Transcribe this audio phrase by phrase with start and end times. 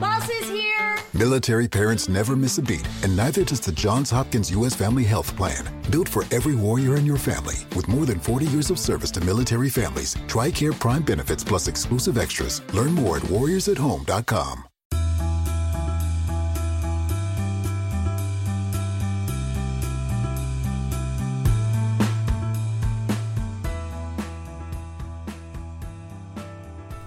[0.00, 0.96] Bus is here.
[1.12, 4.74] Military parents never miss a beat, and neither does the Johns Hopkins U.S.
[4.74, 5.62] Family Health Plan.
[5.90, 9.20] Built for every warrior in your family, with more than 40 years of service to
[9.20, 12.62] military families, TRICARE Prime benefits plus exclusive extras.
[12.72, 14.64] Learn more at warriorsathome.com.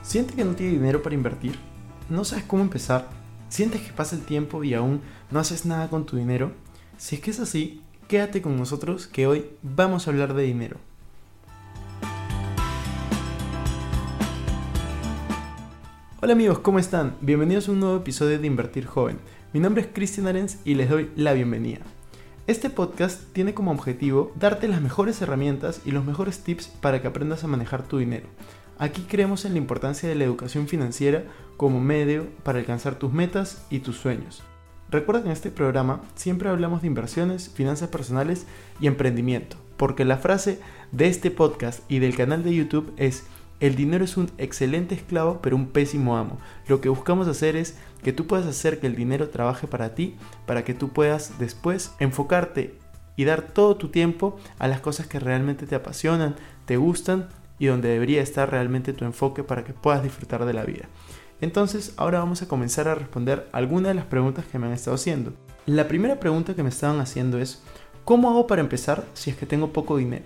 [0.03, 1.72] ¿Sientes que no tiene dinero para invertir?
[2.09, 3.07] ¿No sabes cómo empezar?
[3.47, 5.01] ¿Sientes que pasa el tiempo y aún
[5.31, 6.51] no haces nada con tu dinero?
[6.97, 10.77] Si es que es así, quédate con nosotros que hoy vamos a hablar de dinero.
[16.21, 17.15] Hola amigos, ¿cómo están?
[17.21, 19.19] Bienvenidos a un nuevo episodio de Invertir Joven.
[19.53, 21.79] Mi nombre es Cristian Arens y les doy la bienvenida.
[22.47, 27.07] Este podcast tiene como objetivo darte las mejores herramientas y los mejores tips para que
[27.07, 28.27] aprendas a manejar tu dinero.
[28.77, 31.25] Aquí creemos en la importancia de la educación financiera
[31.57, 34.43] como medio para alcanzar tus metas y tus sueños.
[34.89, 38.45] Recuerda que en este programa siempre hablamos de inversiones, finanzas personales
[38.79, 40.59] y emprendimiento, porque la frase
[40.91, 43.25] de este podcast y del canal de YouTube es
[43.59, 46.37] el dinero es un excelente esclavo pero un pésimo amo.
[46.67, 50.15] Lo que buscamos hacer es que tú puedas hacer que el dinero trabaje para ti,
[50.45, 52.77] para que tú puedas después enfocarte
[53.15, 56.35] y dar todo tu tiempo a las cosas que realmente te apasionan,
[56.65, 60.63] te gustan y donde debería estar realmente tu enfoque para que puedas disfrutar de la
[60.63, 60.89] vida.
[61.41, 64.95] Entonces, ahora vamos a comenzar a responder algunas de las preguntas que me han estado
[64.95, 65.33] haciendo.
[65.65, 67.63] La primera pregunta que me estaban haciendo es,
[68.05, 70.25] ¿cómo hago para empezar si es que tengo poco dinero?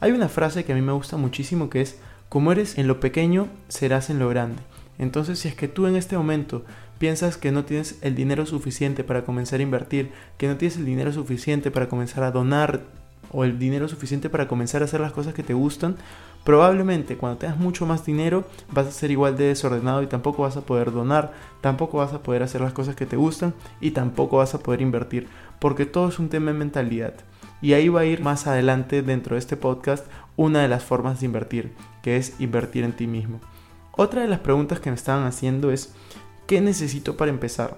[0.00, 3.00] Hay una frase que a mí me gusta muchísimo que es, como eres en lo
[3.00, 4.62] pequeño, serás en lo grande.
[4.98, 6.64] Entonces, si es que tú en este momento
[6.98, 10.84] piensas que no tienes el dinero suficiente para comenzar a invertir, que no tienes el
[10.84, 12.82] dinero suficiente para comenzar a donar
[13.34, 15.96] o el dinero suficiente para comenzar a hacer las cosas que te gustan,
[16.44, 20.56] probablemente cuando tengas mucho más dinero vas a ser igual de desordenado y tampoco vas
[20.56, 24.36] a poder donar, tampoco vas a poder hacer las cosas que te gustan y tampoco
[24.36, 25.26] vas a poder invertir,
[25.58, 27.14] porque todo es un tema de mentalidad.
[27.60, 30.06] Y ahí va a ir más adelante dentro de este podcast
[30.36, 33.40] una de las formas de invertir, que es invertir en ti mismo.
[33.96, 35.94] Otra de las preguntas que me estaban haciendo es,
[36.46, 37.76] ¿qué necesito para empezar?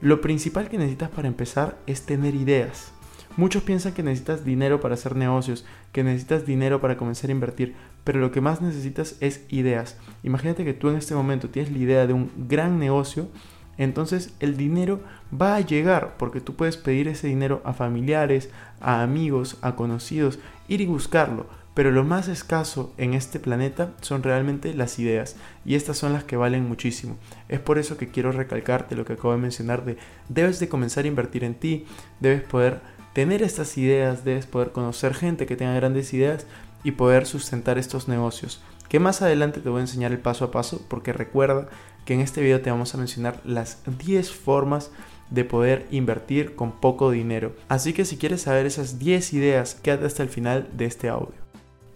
[0.00, 2.92] Lo principal que necesitas para empezar es tener ideas.
[3.36, 7.74] Muchos piensan que necesitas dinero para hacer negocios, que necesitas dinero para comenzar a invertir,
[8.04, 9.96] pero lo que más necesitas es ideas.
[10.22, 13.28] Imagínate que tú en este momento tienes la idea de un gran negocio,
[13.76, 15.00] entonces el dinero
[15.32, 18.50] va a llegar porque tú puedes pedir ese dinero a familiares,
[18.80, 21.46] a amigos, a conocidos, ir y buscarlo.
[21.74, 25.34] Pero lo más escaso en este planeta son realmente las ideas
[25.64, 27.16] y estas son las que valen muchísimo.
[27.48, 29.96] Es por eso que quiero recalcarte lo que acabo de mencionar de
[30.28, 31.84] debes de comenzar a invertir en ti,
[32.20, 32.80] debes poder
[33.14, 36.46] tener estas ideas, debes poder conocer gente que tenga grandes ideas
[36.82, 38.60] y poder sustentar estos negocios.
[38.88, 41.68] Que más adelante te voy a enseñar el paso a paso porque recuerda
[42.04, 44.90] que en este video te vamos a mencionar las 10 formas
[45.30, 47.56] de poder invertir con poco dinero.
[47.68, 51.34] Así que si quieres saber esas 10 ideas, quédate hasta el final de este audio.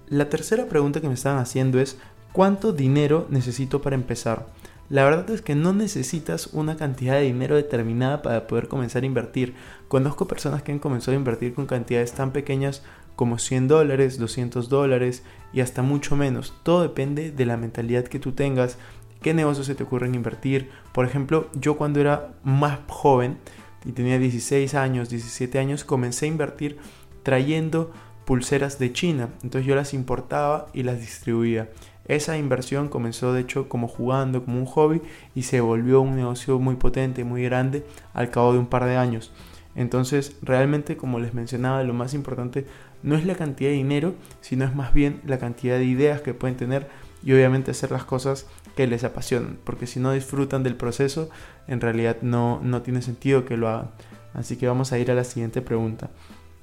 [0.08, 1.98] La tercera pregunta que me están haciendo es
[2.32, 4.46] ¿cuánto dinero necesito para empezar?
[4.90, 9.06] La verdad es que no necesitas una cantidad de dinero determinada para poder comenzar a
[9.06, 9.54] invertir.
[9.86, 12.82] Conozco personas que han comenzado a invertir con cantidades tan pequeñas
[13.14, 16.54] como 100 dólares, 200 dólares y hasta mucho menos.
[16.62, 18.78] Todo depende de la mentalidad que tú tengas,
[19.20, 20.70] qué negocios se te ocurren invertir.
[20.94, 23.36] Por ejemplo, yo cuando era más joven
[23.84, 26.78] y tenía 16 años, 17 años, comencé a invertir
[27.22, 27.92] trayendo
[28.28, 29.30] pulseras de China.
[29.42, 31.70] Entonces yo las importaba y las distribuía.
[32.04, 35.00] Esa inversión comenzó de hecho como jugando, como un hobby
[35.34, 38.98] y se volvió un negocio muy potente, muy grande al cabo de un par de
[38.98, 39.32] años.
[39.74, 42.66] Entonces realmente como les mencionaba lo más importante
[43.02, 46.34] no es la cantidad de dinero, sino es más bien la cantidad de ideas que
[46.34, 46.86] pueden tener
[47.24, 48.46] y obviamente hacer las cosas
[48.76, 51.30] que les apasionan, porque si no disfrutan del proceso,
[51.66, 53.88] en realidad no, no tiene sentido que lo hagan.
[54.34, 56.10] Así que vamos a ir a la siguiente pregunta.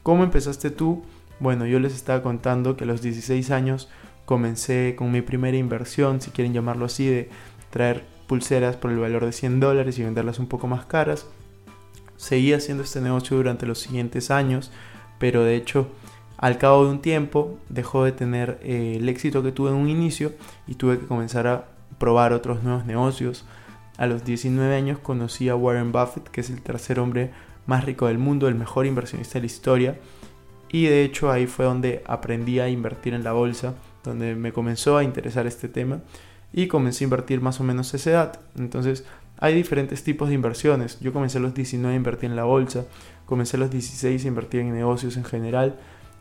[0.04, 1.04] ¿Cómo empezaste tú?
[1.40, 3.90] Bueno, yo les estaba contando que a los 16 años
[4.26, 7.30] comencé con mi primera inversión, si quieren llamarlo así, de
[7.70, 11.28] traer pulseras por el valor de 100 dólares y venderlas un poco más caras.
[12.18, 14.72] Seguí haciendo este negocio durante los siguientes años,
[15.20, 15.90] pero de hecho
[16.38, 19.90] al cabo de un tiempo dejó de tener eh, el éxito que tuve en un
[19.90, 20.34] inicio
[20.68, 21.66] y tuve que comenzar a
[21.98, 23.46] probar otros nuevos negocios.
[23.98, 27.32] A los 19 años conocí a Warren Buffett, que es el tercer hombre
[27.66, 30.00] más rico del mundo, el mejor inversionista de la historia.
[30.70, 33.76] Y de hecho ahí fue donde aprendí a invertir en la bolsa
[34.06, 36.00] donde me comenzó a interesar este tema
[36.54, 38.40] y comencé a invertir más o menos a esa edad.
[38.58, 39.06] Entonces,
[39.38, 41.00] hay diferentes tipos de inversiones.
[41.02, 42.86] Yo comencé a los 19 a invertir en la bolsa,
[43.26, 45.76] comencé a los 16 a invertir en negocios en general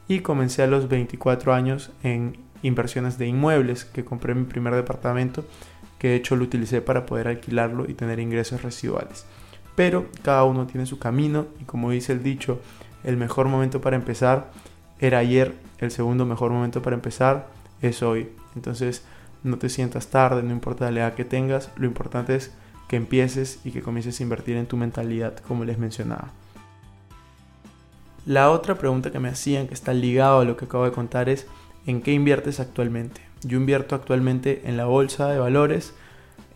[0.09, 5.45] y comencé a los 24 años en inversiones de inmuebles, que compré mi primer departamento,
[5.99, 9.27] que de hecho lo utilicé para poder alquilarlo y tener ingresos residuales.
[9.77, 12.61] Pero cada uno tiene su camino y como dice el dicho,
[13.05, 14.51] el mejor momento para empezar
[14.99, 17.49] era ayer, el segundo mejor momento para empezar
[17.83, 18.31] es hoy.
[18.57, 19.05] Entonces
[19.43, 22.53] no te sientas tarde, no importa la edad que tengas, lo importante es
[22.89, 26.31] que empieces y que comiences a invertir en tu mentalidad, como les mencionaba.
[28.27, 31.29] La otra pregunta que me hacían, que está ligado a lo que acabo de contar,
[31.29, 31.47] es
[31.87, 33.21] ¿en qué inviertes actualmente?
[33.43, 35.93] Yo invierto actualmente en la bolsa de valores,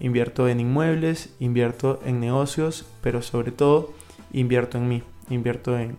[0.00, 3.92] invierto en inmuebles, invierto en negocios, pero sobre todo
[4.32, 5.98] invierto en mí, invierto en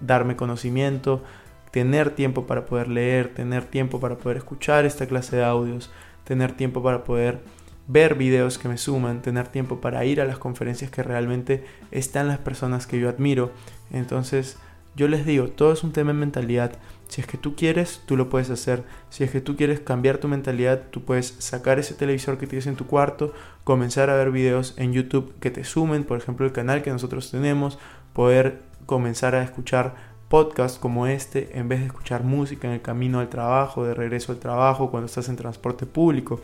[0.00, 1.22] darme conocimiento,
[1.70, 5.90] tener tiempo para poder leer, tener tiempo para poder escuchar esta clase de audios,
[6.24, 7.40] tener tiempo para poder
[7.86, 12.28] ver videos que me suman, tener tiempo para ir a las conferencias que realmente están
[12.28, 13.52] las personas que yo admiro.
[13.90, 14.56] Entonces,
[14.96, 16.72] yo les digo, todo es un tema de mentalidad.
[17.08, 18.84] Si es que tú quieres, tú lo puedes hacer.
[19.10, 22.66] Si es que tú quieres cambiar tu mentalidad, tú puedes sacar ese televisor que tienes
[22.66, 26.52] en tu cuarto, comenzar a ver videos en YouTube que te sumen, por ejemplo, el
[26.52, 27.78] canal que nosotros tenemos,
[28.12, 29.94] poder comenzar a escuchar
[30.28, 34.32] podcasts como este en vez de escuchar música en el camino al trabajo, de regreso
[34.32, 36.40] al trabajo, cuando estás en transporte público.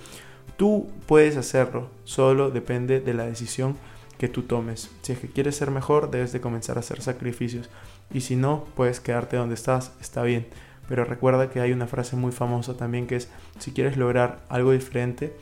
[0.56, 3.76] Tú puedes hacerlo, solo depende de la decisión
[4.18, 4.90] que tú tomes.
[5.00, 7.70] Si es que quieres ser mejor, debes de comenzar a hacer sacrificios.
[8.12, 10.46] Y si no, puedes quedarte donde estás, está bien.
[10.88, 13.28] Pero recuerda que hay una frase muy famosa también que es,
[13.58, 15.34] si quieres lograr algo diferente,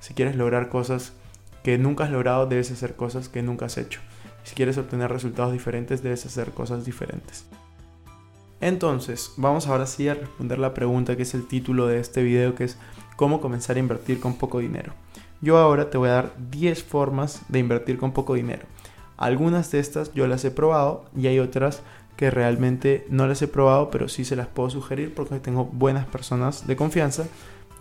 [0.00, 1.12] si quieres lograr cosas
[1.62, 4.00] que nunca has logrado, debes hacer cosas que nunca has hecho.
[4.44, 7.46] Si quieres obtener resultados diferentes, debes hacer cosas diferentes.
[8.60, 12.54] Entonces, vamos ahora sí a responder la pregunta que es el título de este video,
[12.54, 12.78] que es
[13.16, 14.92] cómo comenzar a invertir con poco dinero.
[15.40, 18.66] Yo ahora te voy a dar 10 formas de invertir con poco dinero.
[19.16, 21.82] Algunas de estas yo las he probado y hay otras
[22.16, 26.06] que realmente no las he probado, pero sí se las puedo sugerir porque tengo buenas
[26.06, 27.26] personas de confianza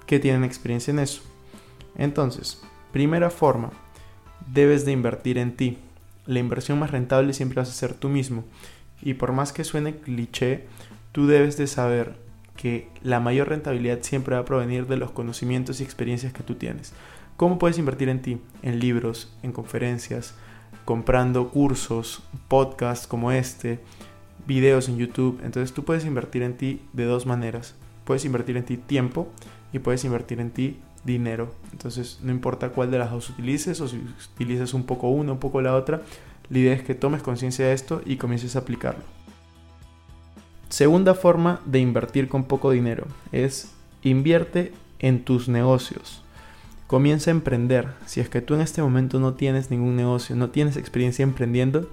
[0.05, 1.21] que tienen experiencia en eso.
[1.95, 2.61] Entonces,
[2.91, 3.71] primera forma,
[4.51, 5.77] debes de invertir en ti.
[6.25, 8.43] La inversión más rentable siempre vas a ser tú mismo.
[9.01, 10.65] Y por más que suene cliché,
[11.11, 12.15] tú debes de saber
[12.55, 16.55] que la mayor rentabilidad siempre va a provenir de los conocimientos y experiencias que tú
[16.55, 16.93] tienes.
[17.35, 18.39] ¿Cómo puedes invertir en ti?
[18.61, 20.35] En libros, en conferencias,
[20.85, 23.79] comprando cursos, podcasts como este,
[24.45, 25.39] videos en YouTube.
[25.43, 27.75] Entonces tú puedes invertir en ti de dos maneras.
[28.05, 29.29] Puedes invertir en ti tiempo
[29.71, 31.53] y puedes invertir en ti dinero.
[31.71, 34.01] Entonces no importa cuál de las dos utilices o si
[34.33, 36.01] utilizas un poco una, un poco la otra.
[36.49, 39.03] La idea es que tomes conciencia de esto y comiences a aplicarlo.
[40.69, 43.71] Segunda forma de invertir con poco dinero es
[44.01, 46.23] invierte en tus negocios.
[46.87, 47.89] Comienza a emprender.
[48.05, 51.89] Si es que tú en este momento no tienes ningún negocio, no tienes experiencia emprendiendo,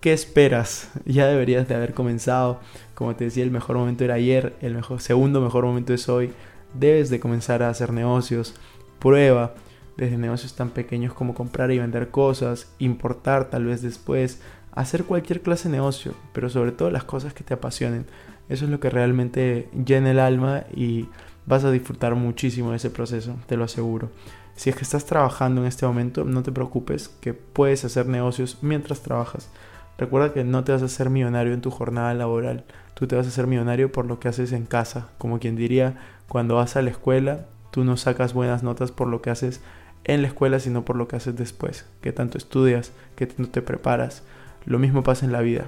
[0.00, 0.90] ¿qué esperas?
[1.04, 2.60] Ya deberías de haber comenzado.
[2.94, 6.32] Como te decía, el mejor momento era ayer, el mejor, segundo mejor momento es hoy.
[6.74, 8.54] Debes de comenzar a hacer negocios.
[8.98, 9.54] Prueba
[9.96, 14.40] desde negocios tan pequeños como comprar y vender cosas, importar tal vez después,
[14.72, 18.06] hacer cualquier clase de negocio, pero sobre todo las cosas que te apasionen.
[18.48, 21.08] Eso es lo que realmente llena el alma y
[21.46, 24.10] vas a disfrutar muchísimo de ese proceso, te lo aseguro.
[24.56, 28.58] Si es que estás trabajando en este momento, no te preocupes que puedes hacer negocios
[28.62, 29.50] mientras trabajas.
[29.98, 32.64] Recuerda que no te vas a hacer millonario en tu jornada laboral,
[32.94, 35.08] tú te vas a hacer millonario por lo que haces en casa.
[35.18, 35.98] Como quien diría,
[36.30, 39.60] cuando vas a la escuela, tú no sacas buenas notas por lo que haces
[40.04, 43.62] en la escuela, sino por lo que haces después, que tanto estudias, que tanto te
[43.62, 44.22] preparas.
[44.64, 45.64] Lo mismo pasa en la vida.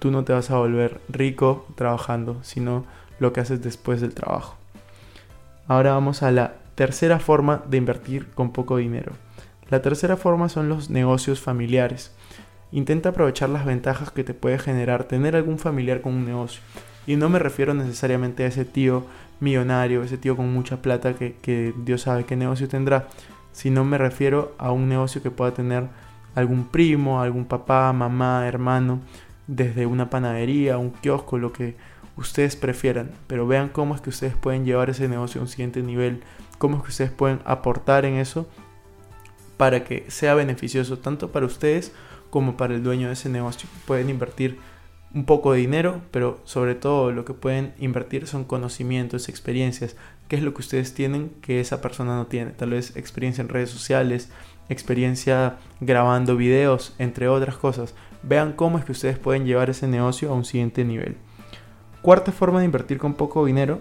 [0.00, 2.84] Tú no te vas a volver rico trabajando, sino
[3.18, 4.56] lo que haces después del trabajo.
[5.68, 9.12] Ahora vamos a la tercera forma de invertir con poco dinero.
[9.70, 12.12] La tercera forma son los negocios familiares.
[12.72, 16.60] Intenta aprovechar las ventajas que te puede generar tener algún familiar con un negocio.
[17.06, 19.04] Y no me refiero necesariamente a ese tío
[19.40, 23.08] millonario, ese tío con mucha plata que, que Dios sabe qué negocio tendrá,
[23.52, 25.88] sino me refiero a un negocio que pueda tener
[26.34, 29.00] algún primo, algún papá, mamá, hermano,
[29.46, 31.76] desde una panadería, un kiosco, lo que
[32.16, 35.82] ustedes prefieran, pero vean cómo es que ustedes pueden llevar ese negocio a un siguiente
[35.82, 36.22] nivel,
[36.58, 38.48] cómo es que ustedes pueden aportar en eso
[39.56, 41.92] para que sea beneficioso tanto para ustedes
[42.30, 43.68] como para el dueño de ese negocio.
[43.86, 44.58] Pueden invertir
[45.14, 49.96] un poco de dinero, pero sobre todo lo que pueden invertir son conocimientos, experiencias,
[50.28, 53.48] qué es lo que ustedes tienen que esa persona no tiene, tal vez experiencia en
[53.48, 54.30] redes sociales,
[54.68, 57.94] experiencia grabando videos, entre otras cosas.
[58.22, 61.16] Vean cómo es que ustedes pueden llevar ese negocio a un siguiente nivel.
[62.02, 63.80] Cuarta forma de invertir con poco dinero,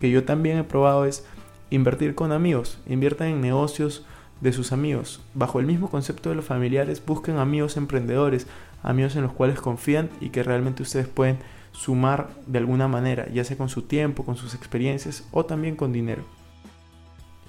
[0.00, 1.24] que yo también he probado, es
[1.70, 2.78] invertir con amigos.
[2.86, 4.04] Inviertan en negocios
[4.40, 5.20] de sus amigos.
[5.34, 8.46] Bajo el mismo concepto de los familiares, busquen amigos emprendedores,
[8.86, 11.38] amigos en los cuales confían y que realmente ustedes pueden
[11.72, 15.92] sumar de alguna manera, ya sea con su tiempo, con sus experiencias o también con
[15.92, 16.24] dinero.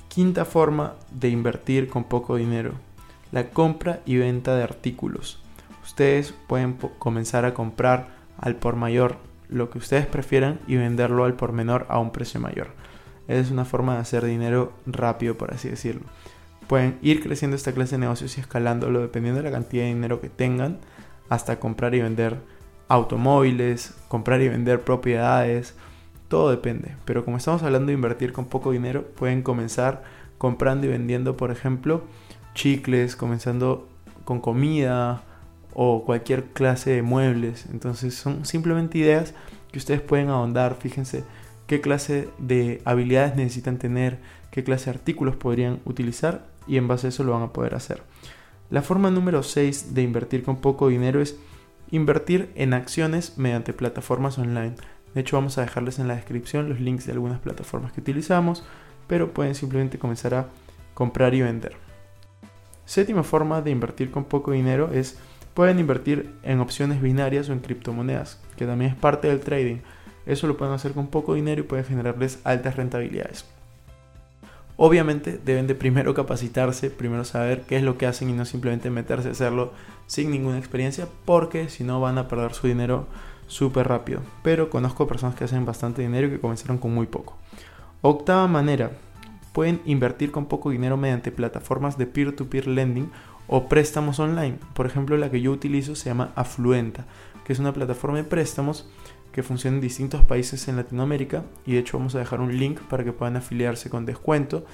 [0.10, 2.74] Quinta forma de invertir con poco dinero,
[3.32, 5.39] la compra y venta de artículos.
[5.84, 9.17] Ustedes pueden comenzar a comprar al por mayor
[9.48, 12.70] lo que ustedes prefieran y venderlo al por menor a un precio mayor.
[13.27, 16.01] Es una forma de hacer dinero rápido, por así decirlo.
[16.67, 20.20] Pueden ir creciendo esta clase de negocios y escalándolo dependiendo de la cantidad de dinero
[20.20, 20.79] que tengan
[21.29, 22.38] hasta comprar y vender
[22.88, 25.75] automóviles, comprar y vender propiedades,
[26.27, 26.96] todo depende.
[27.05, 30.03] Pero como estamos hablando de invertir con poco dinero, pueden comenzar
[30.38, 32.03] comprando y vendiendo, por ejemplo,
[32.53, 33.88] chicles, comenzando
[34.25, 35.24] con comida
[35.74, 37.65] o cualquier clase de muebles.
[37.72, 39.34] Entonces son simplemente ideas
[39.72, 40.75] que ustedes pueden ahondar.
[40.79, 41.24] Fíjense
[41.65, 44.19] qué clase de habilidades necesitan tener,
[44.51, 47.75] qué clase de artículos podrían utilizar y en base a eso lo van a poder
[47.75, 48.01] hacer.
[48.69, 51.38] La forma número 6 de invertir con poco dinero es
[51.89, 54.75] invertir en acciones mediante plataformas online.
[55.13, 58.65] De hecho vamos a dejarles en la descripción los links de algunas plataformas que utilizamos,
[59.07, 60.47] pero pueden simplemente comenzar a
[60.93, 61.77] comprar y vender.
[62.83, 65.17] Séptima forma de invertir con poco dinero es
[65.53, 69.77] pueden invertir en opciones binarias o en criptomonedas, que también es parte del trading.
[70.25, 73.45] Eso lo pueden hacer con poco dinero y puede generarles altas rentabilidades.
[74.79, 78.91] Obviamente deben de primero capacitarse, primero saber qué es lo que hacen y no simplemente
[78.91, 79.74] meterse a hacerlo
[80.05, 83.07] sin ninguna experiencia, porque si no van a perder su dinero
[83.48, 84.22] súper rápido.
[84.43, 87.36] Pero conozco personas que hacen bastante dinero y que comenzaron con muy poco.
[88.01, 88.91] Octava manera,
[89.51, 93.10] pueden invertir con poco dinero mediante plataformas de peer-to-peer lending
[93.48, 94.60] o préstamos online.
[94.75, 97.05] Por ejemplo, la que yo utilizo se llama Afluenta,
[97.43, 98.88] que es una plataforma de préstamos
[99.38, 102.79] que funciona en distintos países en Latinoamérica y de hecho vamos a dejar un link
[102.89, 104.65] para que puedan afiliarse con descuento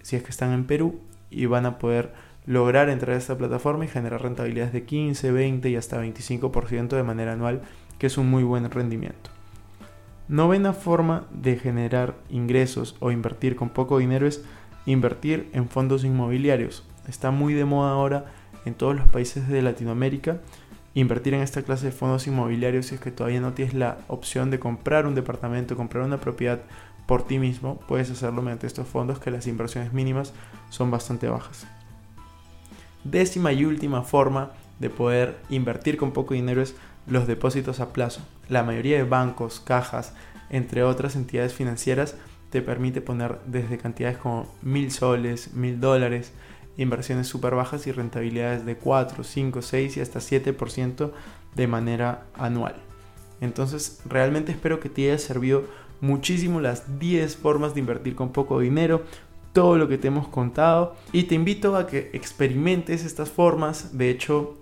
[0.00, 2.12] si es que están en Perú y van a poder
[2.46, 7.02] lograr entrar a esta plataforma y generar rentabilidades de 15, 20 y hasta 25% de
[7.02, 7.62] manera anual,
[7.98, 9.30] que es un muy buen rendimiento.
[10.28, 14.44] Novena forma de generar ingresos o invertir con poco dinero es
[14.84, 16.84] invertir en fondos inmobiliarios.
[17.08, 18.26] Está muy de moda ahora
[18.66, 20.38] en todos los países de Latinoamérica
[20.96, 24.50] invertir en esta clase de fondos inmobiliarios si es que todavía no tienes la opción
[24.50, 26.62] de comprar un departamento, comprar una propiedad
[27.04, 30.32] por ti mismo, puedes hacerlo mediante estos fondos que las inversiones mínimas
[30.70, 31.66] son bastante bajas.
[33.04, 36.74] Décima y última forma de poder invertir con poco dinero es
[37.06, 38.22] los depósitos a plazo.
[38.48, 40.14] La mayoría de bancos, cajas,
[40.48, 42.16] entre otras entidades financieras,
[42.50, 46.32] te permite poner desde cantidades como mil soles, mil dólares,
[46.76, 51.10] inversiones súper bajas y rentabilidades de 4, 5, 6 y hasta 7%
[51.54, 52.76] de manera anual.
[53.40, 55.64] Entonces realmente espero que te haya servido
[56.00, 59.04] muchísimo las 10 formas de invertir con poco dinero,
[59.52, 63.96] todo lo que te hemos contado y te invito a que experimentes estas formas.
[63.96, 64.58] De hecho,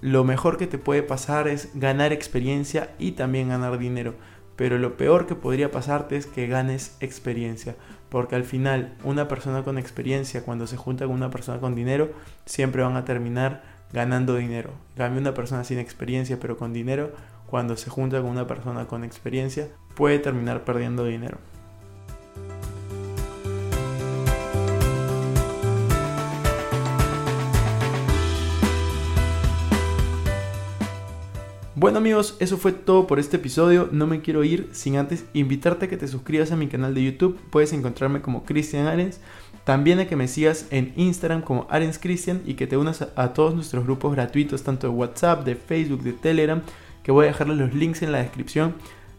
[0.00, 4.14] lo mejor que te puede pasar es ganar experiencia y también ganar dinero.
[4.54, 7.76] Pero lo peor que podría pasarte es que ganes experiencia
[8.08, 12.10] porque al final una persona con experiencia cuando se junta con una persona con dinero
[12.44, 13.62] siempre van a terminar
[13.92, 14.72] ganando dinero.
[14.96, 17.12] En una persona sin experiencia pero con dinero
[17.46, 21.38] cuando se junta con una persona con experiencia puede terminar perdiendo dinero.
[31.80, 33.88] Bueno amigos, eso fue todo por este episodio.
[33.92, 37.04] No me quiero ir sin antes invitarte a que te suscribas a mi canal de
[37.04, 37.38] YouTube.
[37.50, 39.20] Puedes encontrarme como Cristian Arens.
[39.62, 43.32] También a que me sigas en Instagram como Arens Cristian y que te unas a,
[43.32, 46.62] todos nuestros grupos gratuitos, tanto de WhatsApp, de Facebook, de Telegram,
[47.04, 48.74] que voy a dejarles los links en la descripción.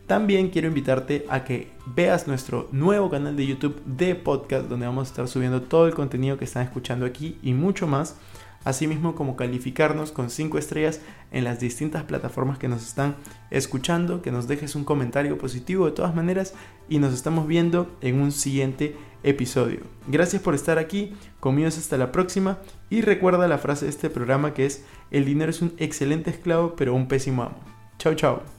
[0.05, 5.07] También quiero invitarte a que veas nuestro nuevo canal de YouTube de podcast, donde vamos
[5.07, 8.17] a estar subiendo todo el contenido que están escuchando aquí y mucho más
[8.63, 11.01] asimismo como calificarnos con 5 estrellas
[11.31, 13.15] en las distintas plataformas que nos están
[13.51, 16.53] escuchando, que nos dejes un comentario positivo de todas maneras
[16.87, 19.81] y nos estamos viendo en un siguiente episodio.
[20.07, 24.53] Gracias por estar aquí, conmigo hasta la próxima y recuerda la frase de este programa
[24.53, 27.59] que es el dinero es un excelente esclavo pero un pésimo amo.
[27.97, 28.58] Chao, chao.